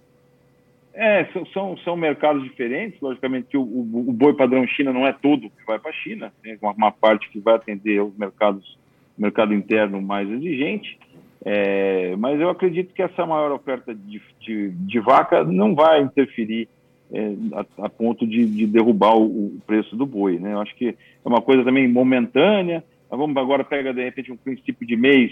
É, 0.94 1.26
são, 1.34 1.46
são, 1.48 1.78
são, 1.78 1.98
mercados 1.98 2.44
diferentes. 2.44 3.00
Logicamente 3.02 3.48
que 3.50 3.58
o, 3.58 3.62
o, 3.62 4.10
o, 4.10 4.14
boi 4.14 4.36
padrão 4.36 4.66
China 4.68 4.94
não 4.94 5.08
é 5.08 5.14
todo 5.14 5.50
que 5.50 5.66
vai 5.66 5.80
para 5.80 5.90
a 5.90 5.94
China, 5.94 6.32
tem 6.44 6.58
uma, 6.62 6.72
uma, 6.72 6.92
parte 6.92 7.30
que 7.30 7.40
vai 7.40 7.56
atender 7.56 8.02
os 8.02 8.16
mercados, 8.18 8.78
mercado 9.18 9.54
interno 9.54 10.02
mais 10.02 10.30
exigente. 10.30 11.00
É, 11.46 12.16
mas 12.18 12.40
eu 12.40 12.50
acredito 12.50 12.94
que 12.94 13.02
essa 13.02 13.26
maior 13.26 13.52
oferta 13.52 13.94
de, 13.94 14.22
de, 14.40 14.70
de 14.70 15.00
vaca 15.00 15.44
não 15.44 15.76
vai 15.76 16.02
interferir 16.02 16.70
é, 17.14 17.34
a, 17.54 17.86
a, 17.86 17.90
ponto 17.90 18.26
de, 18.26 18.46
de 18.46 18.66
derrubar 18.66 19.16
o, 19.16 19.24
o, 19.24 19.62
preço 19.66 19.96
do 19.96 20.06
boi. 20.06 20.40
Né? 20.40 20.54
Eu 20.54 20.60
acho 20.60 20.76
que 20.76 20.90
é 20.90 20.96
uma 21.24 21.42
coisa 21.42 21.64
também 21.64 21.88
momentânea. 21.88 22.84
Nós 23.10 23.20
vamos 23.20 23.38
agora 23.38 23.64
pega 23.64 23.94
de 23.94 24.04
repente 24.04 24.32
um 24.32 24.38
princípio 24.38 24.86
de 24.86 24.98
mês, 24.98 25.32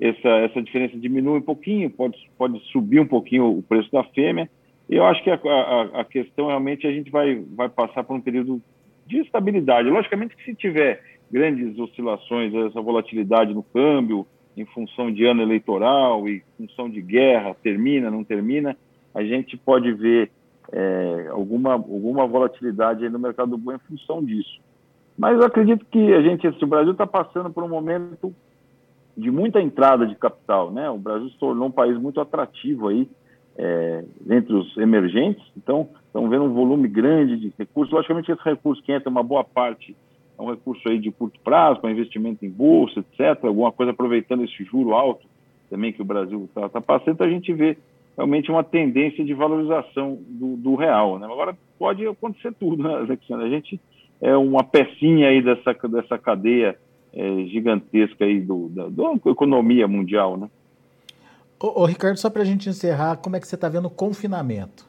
essa, 0.00 0.28
essa 0.28 0.62
diferença 0.62 0.98
diminui 0.98 1.38
um 1.38 1.42
pouquinho, 1.42 1.90
pode, 1.90 2.18
pode 2.36 2.58
subir 2.72 3.00
um 3.00 3.06
pouquinho 3.06 3.46
o 3.46 3.62
preço 3.62 3.90
da 3.92 4.02
fêmea. 4.02 4.50
E 4.88 4.96
eu 4.96 5.04
acho 5.04 5.22
que 5.22 5.30
a, 5.30 5.34
a, 5.34 6.00
a 6.00 6.04
questão 6.04 6.48
realmente 6.48 6.86
a 6.86 6.90
gente 6.90 7.10
vai, 7.10 7.36
vai 7.54 7.68
passar 7.68 8.02
por 8.02 8.16
um 8.16 8.20
período 8.20 8.60
de 9.06 9.18
estabilidade. 9.18 9.88
Logicamente 9.88 10.34
que 10.34 10.44
se 10.44 10.54
tiver 10.54 11.02
grandes 11.30 11.78
oscilações, 11.78 12.52
essa 12.52 12.80
volatilidade 12.80 13.54
no 13.54 13.62
câmbio, 13.62 14.26
em 14.56 14.64
função 14.64 15.12
de 15.12 15.24
ano 15.24 15.42
eleitoral 15.42 16.28
e 16.28 16.42
função 16.56 16.90
de 16.90 17.00
guerra, 17.00 17.54
termina, 17.62 18.10
não 18.10 18.24
termina, 18.24 18.76
a 19.14 19.22
gente 19.22 19.56
pode 19.56 19.92
ver 19.92 20.30
é, 20.72 21.28
alguma, 21.30 21.72
alguma 21.72 22.26
volatilidade 22.26 23.08
no 23.08 23.18
mercado 23.18 23.50
do 23.50 23.58
boi 23.58 23.74
em 23.74 23.78
função 23.78 24.24
disso. 24.24 24.60
Mas 25.18 25.38
eu 25.38 25.44
acredito 25.44 25.84
que 25.86 26.14
a 26.14 26.22
gente, 26.22 26.46
o 26.46 26.66
Brasil 26.66 26.92
está 26.92 27.06
passando 27.06 27.50
por 27.50 27.62
um 27.62 27.68
momento 27.68 28.34
de 29.16 29.30
muita 29.30 29.60
entrada 29.60 30.06
de 30.06 30.14
capital, 30.14 30.70
né? 30.70 30.88
O 30.88 30.96
Brasil 30.96 31.28
se 31.28 31.38
tornou 31.38 31.68
um 31.68 31.72
país 31.72 31.98
muito 31.98 32.20
atrativo 32.20 32.88
aí 32.88 33.08
é, 33.58 34.04
entre 34.30 34.54
os 34.54 34.76
emergentes, 34.78 35.44
então 35.56 35.88
estamos 36.06 36.30
vendo 36.30 36.44
um 36.44 36.54
volume 36.54 36.88
grande 36.88 37.36
de 37.36 37.52
recursos. 37.58 37.92
Logicamente, 37.92 38.32
esse 38.32 38.42
recurso 38.42 38.82
que 38.82 38.92
entra, 38.92 39.10
uma 39.10 39.22
boa 39.22 39.44
parte 39.44 39.94
é 40.38 40.42
um 40.42 40.50
recurso 40.50 40.88
aí 40.88 40.98
de 40.98 41.10
curto 41.10 41.38
prazo, 41.40 41.80
para 41.80 41.90
investimento 41.90 42.44
em 42.44 42.50
bolsa, 42.50 43.00
etc. 43.00 43.44
Alguma 43.44 43.72
coisa 43.72 43.92
aproveitando 43.92 44.44
esse 44.44 44.64
juro 44.64 44.94
alto 44.94 45.26
também 45.68 45.92
que 45.92 46.02
o 46.02 46.04
Brasil 46.04 46.46
está 46.48 46.68
tá 46.68 46.80
passando, 46.80 47.12
então 47.12 47.26
a 47.26 47.30
gente 47.30 47.52
vê 47.52 47.76
realmente 48.20 48.50
uma 48.50 48.62
tendência 48.62 49.24
de 49.24 49.32
valorização 49.32 50.18
do, 50.28 50.54
do 50.56 50.74
real. 50.74 51.18
Né? 51.18 51.26
Agora, 51.26 51.56
pode 51.78 52.06
acontecer 52.06 52.52
tudo, 52.52 52.82
né, 52.82 52.94
Alexandre? 52.94 53.46
A 53.46 53.50
gente 53.50 53.80
é 54.20 54.36
uma 54.36 54.62
pecinha 54.62 55.28
aí 55.28 55.42
dessa, 55.42 55.72
dessa 55.88 56.18
cadeia 56.18 56.76
é, 57.14 57.44
gigantesca 57.46 58.26
aí 58.26 58.38
do, 58.40 58.68
da, 58.68 58.88
da, 58.88 59.30
economia 59.30 59.88
mundial, 59.88 60.36
né? 60.36 60.50
Ô, 61.58 61.82
ô 61.82 61.84
Ricardo, 61.86 62.18
só 62.18 62.28
para 62.28 62.42
a 62.42 62.44
gente 62.44 62.68
encerrar, 62.68 63.16
como 63.16 63.36
é 63.36 63.40
que 63.40 63.48
você 63.48 63.54
está 63.54 63.70
vendo 63.70 63.86
o 63.86 63.90
confinamento? 63.90 64.86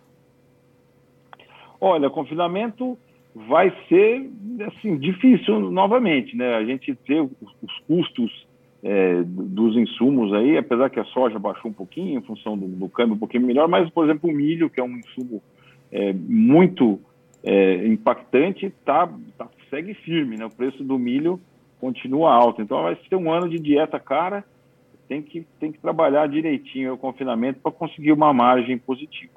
Olha, 1.80 2.10
confinamento 2.10 2.98
vai 3.34 3.74
ser 3.88 4.30
assim 4.68 4.98
difícil 4.98 5.72
novamente, 5.72 6.36
né? 6.36 6.56
A 6.56 6.66
gente 6.66 6.94
ter 6.94 7.22
os 7.22 7.80
custos 7.88 8.46
é, 8.84 9.22
dos 9.24 9.76
insumos 9.76 10.34
aí, 10.34 10.58
apesar 10.58 10.90
que 10.90 11.00
a 11.00 11.06
soja 11.06 11.38
baixou 11.38 11.70
um 11.70 11.74
pouquinho 11.74 12.18
em 12.18 12.22
função 12.22 12.58
do, 12.58 12.68
do 12.68 12.90
câmbio 12.90 13.16
um 13.16 13.20
pouquinho 13.20 13.46
melhor, 13.46 13.68
mas, 13.68 13.90
por 13.92 14.06
exemplo, 14.06 14.30
o 14.30 14.34
milho, 14.34 14.70
que 14.70 14.80
é 14.80 14.84
um 14.84 14.98
insumo 14.98 15.42
é, 15.92 16.14
muito 16.14 17.00
é, 17.44 17.86
impactante, 17.88 18.72
tá, 18.84 19.08
tá, 19.38 19.48
segue 19.70 19.94
firme, 19.94 20.38
né? 20.38 20.46
O 20.46 20.50
preço 20.50 20.84
do 20.84 20.98
milho 20.98 21.40
continua 21.80 22.34
alto. 22.34 22.62
Então 22.62 22.84
vai 22.84 22.98
ser 23.08 23.16
um 23.16 23.32
ano 23.32 23.50
de 23.50 23.60
dieta 23.60 24.00
cara, 24.00 24.44
tem 25.08 25.22
que, 25.22 25.46
tem 25.60 25.72
que 25.72 25.80
trabalhar 25.80 26.28
direitinho 26.28 26.94
o 26.94 26.98
confinamento 26.98 27.60
para 27.60 27.72
conseguir 27.72 28.12
uma 28.12 28.34
margem 28.34 28.78
positiva. 28.78 29.34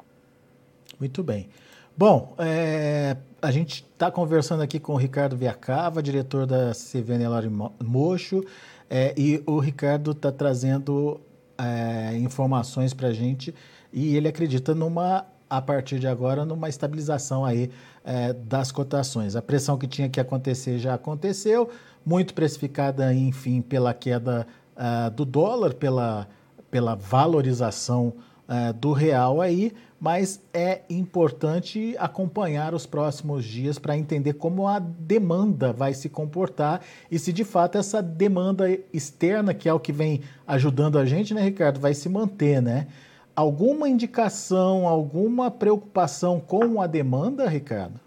Muito 1.00 1.22
bem. 1.22 1.48
Bom, 1.96 2.34
é, 2.38 3.16
a 3.40 3.50
gente 3.50 3.82
está 3.82 4.10
conversando 4.10 4.62
aqui 4.62 4.80
com 4.80 4.94
o 4.94 4.96
Ricardo 4.96 5.36
Viacava, 5.36 6.02
diretor 6.02 6.44
da 6.46 6.72
CVN 6.72 7.28
Lori 7.28 7.50
Mocho. 7.82 8.44
É, 8.88 9.14
e 9.16 9.42
o 9.46 9.58
Ricardo 9.58 10.12
está 10.12 10.30
trazendo 10.30 11.20
é, 11.58 12.16
informações 12.18 12.92
para 12.92 13.08
a 13.08 13.12
gente 13.12 13.54
e 13.92 14.16
ele 14.16 14.28
acredita 14.28 14.74
numa, 14.74 15.26
a 15.48 15.62
partir 15.62 15.98
de 15.98 16.06
agora, 16.06 16.44
numa 16.44 16.68
estabilização 16.68 17.44
aí 17.44 17.70
é, 18.04 18.32
das 18.32 18.70
cotações. 18.72 19.36
A 19.36 19.42
pressão 19.42 19.78
que 19.78 19.86
tinha 19.86 20.08
que 20.08 20.20
acontecer 20.20 20.78
já 20.78 20.94
aconteceu, 20.94 21.70
muito 22.04 22.34
precificada, 22.34 23.14
enfim, 23.14 23.62
pela 23.62 23.94
queda 23.94 24.46
uh, 24.76 25.10
do 25.10 25.24
dólar, 25.24 25.74
pela, 25.74 26.28
pela 26.70 26.94
valorização 26.94 28.12
uh, 28.48 28.72
do 28.72 28.92
real 28.92 29.40
aí, 29.40 29.72
mas 30.00 30.46
é 30.52 30.82
importante 30.90 31.94
acompanhar 31.98 32.74
os 32.74 32.86
próximos 32.86 33.44
dias 33.44 33.78
para 33.78 33.96
entender 33.96 34.34
como 34.34 34.68
a 34.68 34.78
demanda 34.78 35.72
vai 35.72 35.94
se 35.94 36.08
comportar 36.08 36.82
e 37.10 37.18
se 37.18 37.32
de 37.32 37.44
fato 37.44 37.78
essa 37.78 38.02
demanda 38.02 38.66
externa, 38.92 39.54
que 39.54 39.68
é 39.68 39.72
o 39.72 39.80
que 39.80 39.92
vem 39.92 40.20
ajudando 40.46 40.98
a 40.98 41.04
gente, 41.04 41.32
né, 41.32 41.42
Ricardo, 41.42 41.80
vai 41.80 41.94
se 41.94 42.08
manter, 42.08 42.60
né? 42.60 42.86
Alguma 43.34 43.88
indicação, 43.88 44.86
alguma 44.86 45.50
preocupação 45.50 46.38
com 46.38 46.80
a 46.80 46.86
demanda, 46.86 47.48
Ricardo? 47.48 47.98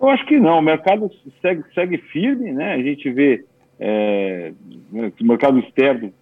Eu 0.00 0.08
acho 0.08 0.24
que 0.24 0.38
não. 0.38 0.60
O 0.60 0.62
mercado 0.62 1.10
segue, 1.42 1.64
segue 1.74 1.98
firme, 1.98 2.52
né? 2.52 2.74
A 2.74 2.82
gente 2.82 3.10
vê 3.10 3.44
é, 3.78 4.52
o 4.92 5.24
mercado 5.24 5.58
externo 5.58 6.12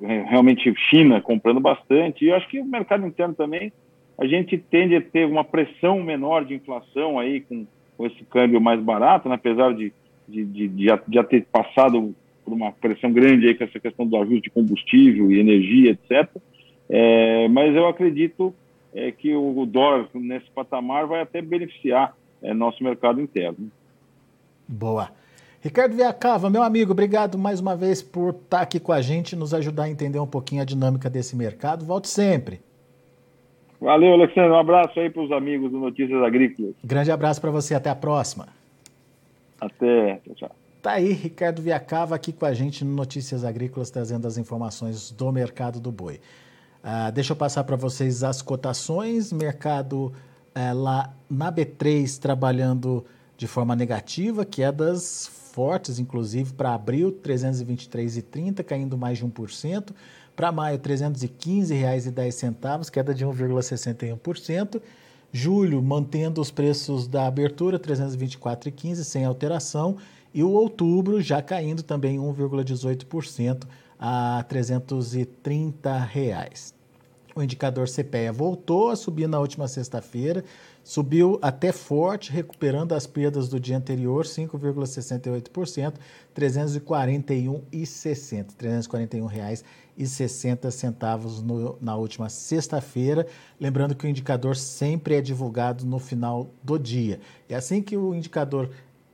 realmente 0.00 0.72
China 0.90 1.20
comprando 1.20 1.60
bastante, 1.60 2.24
e 2.24 2.28
eu 2.28 2.36
acho 2.36 2.48
que 2.48 2.60
o 2.60 2.64
mercado 2.64 3.06
interno 3.06 3.34
também, 3.34 3.72
a 4.18 4.26
gente 4.26 4.58
tende 4.58 4.96
a 4.96 5.00
ter 5.00 5.26
uma 5.26 5.44
pressão 5.44 6.02
menor 6.02 6.44
de 6.44 6.54
inflação 6.54 7.18
aí 7.18 7.40
com, 7.42 7.66
com 7.96 8.06
esse 8.06 8.24
câmbio 8.24 8.60
mais 8.60 8.80
barato, 8.80 9.28
né? 9.28 9.36
apesar 9.36 9.72
de, 9.74 9.92
de, 10.26 10.44
de, 10.44 10.68
de, 10.68 10.84
já, 10.84 11.00
já 11.08 11.22
ter 11.22 11.44
passado 11.46 12.14
por 12.44 12.52
uma 12.52 12.72
pressão 12.72 13.12
grande 13.12 13.46
aí 13.46 13.54
com 13.54 13.64
essa 13.64 13.78
questão 13.78 14.06
do 14.06 14.16
ajuste 14.16 14.42
de 14.42 14.50
combustível 14.50 15.30
e 15.30 15.38
energia, 15.38 15.90
etc. 15.92 16.28
É, 16.88 17.46
mas 17.48 17.76
eu 17.76 17.86
acredito 17.86 18.54
é, 18.94 19.12
que 19.12 19.34
o, 19.34 19.66
dólar 19.66 20.08
nesse 20.14 20.50
patamar 20.50 21.06
vai 21.06 21.20
até 21.20 21.42
beneficiar 21.42 22.16
é, 22.42 22.54
nosso 22.54 22.82
mercado 22.82 23.20
interno. 23.20 23.70
Boa. 24.66 25.10
Ricardo 25.68 25.94
Viacava, 25.94 26.48
meu 26.48 26.62
amigo, 26.62 26.92
obrigado 26.92 27.36
mais 27.36 27.60
uma 27.60 27.76
vez 27.76 28.00
por 28.00 28.30
estar 28.30 28.62
aqui 28.62 28.80
com 28.80 28.90
a 28.90 29.02
gente, 29.02 29.36
nos 29.36 29.52
ajudar 29.52 29.82
a 29.82 29.90
entender 29.90 30.18
um 30.18 30.26
pouquinho 30.26 30.62
a 30.62 30.64
dinâmica 30.64 31.10
desse 31.10 31.36
mercado. 31.36 31.84
Volte 31.84 32.08
sempre. 32.08 32.58
Valeu, 33.78 34.14
Alexandre. 34.14 34.48
Um 34.48 34.58
abraço 34.58 34.98
aí 34.98 35.10
para 35.10 35.22
os 35.22 35.30
amigos 35.30 35.70
do 35.70 35.78
Notícias 35.78 36.22
Agrícolas. 36.22 36.74
Grande 36.82 37.10
abraço 37.10 37.38
para 37.38 37.50
você. 37.50 37.74
Até 37.74 37.90
a 37.90 37.94
próxima. 37.94 38.48
Até. 39.60 40.16
Tchau, 40.24 40.34
tchau. 40.36 40.50
Tá 40.80 40.92
aí, 40.92 41.12
Ricardo 41.12 41.60
Viacava 41.60 42.14
aqui 42.14 42.32
com 42.32 42.46
a 42.46 42.54
gente 42.54 42.82
no 42.82 42.94
Notícias 42.94 43.44
Agrícolas, 43.44 43.90
trazendo 43.90 44.26
as 44.26 44.38
informações 44.38 45.10
do 45.10 45.30
mercado 45.30 45.78
do 45.78 45.92
boi. 45.92 46.18
Uh, 46.82 47.12
deixa 47.12 47.34
eu 47.34 47.36
passar 47.36 47.62
para 47.64 47.76
vocês 47.76 48.24
as 48.24 48.40
cotações. 48.40 49.34
Mercado 49.34 50.14
uh, 50.56 50.74
lá 50.74 51.12
na 51.28 51.52
B3 51.52 52.18
trabalhando 52.18 53.04
de 53.36 53.46
forma 53.46 53.76
negativa, 53.76 54.46
quedas 54.46 55.38
fortes, 55.58 55.98
inclusive 55.98 56.52
para 56.52 56.72
abril, 56.72 57.08
R$ 57.08 57.34
323,30, 57.34 58.62
caindo 58.62 58.96
mais 58.96 59.18
de 59.18 59.26
1%. 59.26 59.90
Para 60.36 60.52
maio, 60.52 60.76
R$ 60.76 60.82
315,10, 60.84 62.90
queda 62.92 63.12
de 63.12 63.26
1,61%. 63.26 64.80
Julho, 65.32 65.82
mantendo 65.82 66.40
os 66.40 66.52
preços 66.52 67.08
da 67.08 67.26
abertura, 67.26 67.76
R$ 67.76 67.82
324,15, 67.82 69.02
sem 69.02 69.24
alteração. 69.24 69.96
E 70.32 70.44
o 70.44 70.50
outubro 70.50 71.20
já 71.20 71.42
caindo 71.42 71.82
também 71.82 72.20
1,18% 72.20 73.64
a 73.98 74.44
330 74.48 75.98
reais. 75.98 76.77
O 77.38 77.42
indicador 77.42 77.88
CPEA 77.88 78.32
voltou 78.32 78.90
a 78.90 78.96
subir 78.96 79.28
na 79.28 79.38
última 79.38 79.68
sexta-feira, 79.68 80.44
subiu 80.82 81.38
até 81.40 81.70
forte, 81.70 82.32
recuperando 82.32 82.94
as 82.94 83.06
perdas 83.06 83.48
do 83.48 83.60
dia 83.60 83.76
anterior, 83.76 84.24
5,68%, 84.24 85.94
R$ 85.94 86.00
341,60, 86.34 88.46
R$ 88.60 88.76
341,60 89.96 90.70
centavos 90.72 91.44
na 91.80 91.94
última 91.94 92.28
sexta-feira. 92.28 93.24
Lembrando 93.60 93.94
que 93.94 94.04
o 94.04 94.10
indicador 94.10 94.56
sempre 94.56 95.14
é 95.14 95.20
divulgado 95.20 95.86
no 95.86 96.00
final 96.00 96.50
do 96.60 96.76
dia. 96.76 97.20
É 97.48 97.54
assim 97.54 97.80
que 97.80 97.96
o 97.96 98.12
indicador 98.12 98.68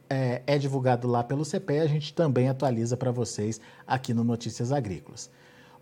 é, 0.08 0.40
é 0.46 0.56
divulgado 0.56 1.06
lá 1.06 1.22
pelo 1.22 1.44
CPE, 1.44 1.80
a 1.80 1.86
gente 1.86 2.14
também 2.14 2.48
atualiza 2.48 2.96
para 2.96 3.10
vocês 3.10 3.60
aqui 3.86 4.14
no 4.14 4.24
Notícias 4.24 4.72
Agrícolas. 4.72 5.28